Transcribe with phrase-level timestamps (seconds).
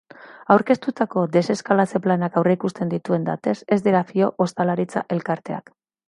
[0.53, 5.71] Aurkeztutako deseskalatze planak aurreikusten dituen datez ez dira fio ostalaritza elkarteak.